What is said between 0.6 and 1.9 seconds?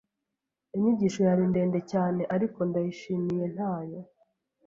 Inyigisho yari ndende